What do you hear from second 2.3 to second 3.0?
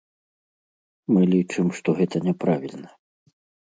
няправільна.